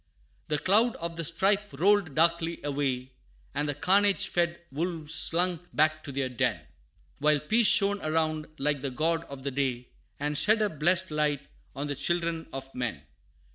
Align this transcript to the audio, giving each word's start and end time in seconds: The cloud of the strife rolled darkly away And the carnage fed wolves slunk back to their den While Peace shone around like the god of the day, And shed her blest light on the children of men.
The 0.47 0.57
cloud 0.57 0.95
of 0.95 1.15
the 1.15 1.23
strife 1.23 1.71
rolled 1.77 2.15
darkly 2.15 2.59
away 2.63 3.11
And 3.53 3.69
the 3.69 3.75
carnage 3.75 4.27
fed 4.29 4.59
wolves 4.71 5.13
slunk 5.13 5.61
back 5.75 6.03
to 6.05 6.11
their 6.11 6.27
den 6.27 6.59
While 7.19 7.39
Peace 7.39 7.67
shone 7.67 8.01
around 8.03 8.47
like 8.57 8.81
the 8.81 8.89
god 8.89 9.25
of 9.25 9.43
the 9.43 9.51
day, 9.51 9.89
And 10.19 10.35
shed 10.39 10.59
her 10.61 10.69
blest 10.69 11.11
light 11.11 11.45
on 11.75 11.85
the 11.85 11.93
children 11.93 12.47
of 12.51 12.73
men. 12.73 13.03